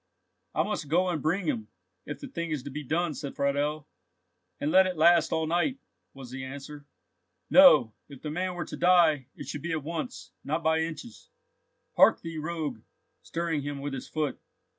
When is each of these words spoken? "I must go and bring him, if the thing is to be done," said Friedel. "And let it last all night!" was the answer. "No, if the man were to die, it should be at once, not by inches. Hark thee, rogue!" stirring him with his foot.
"I 0.55 0.63
must 0.63 0.87
go 0.89 1.09
and 1.09 1.21
bring 1.21 1.45
him, 1.45 1.67
if 2.07 2.19
the 2.19 2.27
thing 2.27 2.49
is 2.49 2.63
to 2.63 2.71
be 2.71 2.81
done," 2.83 3.13
said 3.13 3.35
Friedel. 3.35 3.87
"And 4.59 4.71
let 4.71 4.87
it 4.87 4.97
last 4.97 5.31
all 5.31 5.45
night!" 5.45 5.77
was 6.15 6.31
the 6.31 6.43
answer. 6.43 6.87
"No, 7.51 7.93
if 8.09 8.23
the 8.23 8.31
man 8.31 8.55
were 8.55 8.65
to 8.65 8.75
die, 8.75 9.27
it 9.35 9.47
should 9.47 9.61
be 9.61 9.73
at 9.73 9.83
once, 9.83 10.31
not 10.43 10.63
by 10.63 10.79
inches. 10.79 11.29
Hark 11.97 12.21
thee, 12.21 12.39
rogue!" 12.39 12.81
stirring 13.21 13.61
him 13.61 13.77
with 13.79 13.93
his 13.93 14.07
foot. 14.07 14.39